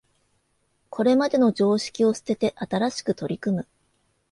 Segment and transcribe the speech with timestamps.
[0.89, 3.67] これまでの常識を捨てて新しく取り組む